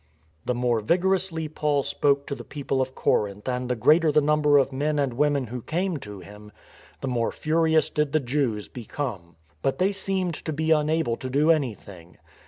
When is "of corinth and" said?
2.81-3.69